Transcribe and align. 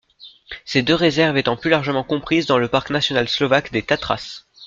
Ces 0.65 0.81
deux 0.81 0.95
réserves 0.95 1.37
étant 1.37 1.55
plus 1.55 1.69
largement 1.69 2.03
comprises 2.03 2.47
dans 2.47 2.57
le 2.57 2.67
parc 2.67 2.89
national 2.89 3.29
slovaque 3.29 3.71
des 3.71 3.83
Tatras. 3.83 4.45